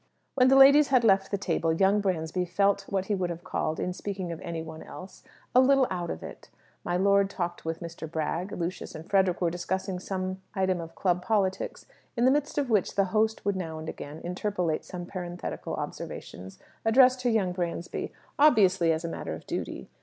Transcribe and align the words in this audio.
When 0.33 0.47
the 0.47 0.55
ladies 0.55 0.87
had 0.87 1.03
left 1.03 1.29
the 1.29 1.37
table, 1.37 1.71
young 1.71 2.01
Bransby 2.01 2.45
felt 2.45 2.87
what 2.89 3.05
he 3.05 3.13
would 3.13 3.29
have 3.29 3.43
called, 3.43 3.79
in 3.79 3.93
speaking 3.93 4.31
of 4.31 4.41
any 4.41 4.63
one 4.63 4.81
else, 4.81 5.21
"a 5.53 5.59
little 5.59 5.85
out 5.91 6.09
of 6.09 6.23
it." 6.23 6.49
My 6.83 6.97
lord 6.97 7.29
talked 7.29 7.65
with 7.65 7.81
Mr. 7.81 8.09
Bragg, 8.11 8.51
Lucius 8.51 8.95
and 8.95 9.07
Frederick 9.07 9.41
were 9.41 9.51
discussing 9.51 9.99
some 9.99 10.41
item 10.55 10.81
of 10.81 10.95
club 10.95 11.21
politics, 11.21 11.85
in 12.17 12.25
the 12.25 12.31
midst 12.31 12.57
of 12.57 12.67
which 12.71 12.95
the 12.95 13.05
host 13.13 13.45
would 13.45 13.55
now 13.55 13.77
and 13.77 13.87
again 13.87 14.21
interpolate 14.23 14.83
some 14.83 15.05
parenthetical 15.05 15.75
observations 15.75 16.57
addressed 16.83 17.19
to 17.19 17.29
young 17.29 17.51
Bransby, 17.51 18.11
obviously 18.39 18.91
as 18.91 19.05
a 19.05 19.07
matter 19.07 19.35
of 19.35 19.45
duty. 19.45 19.87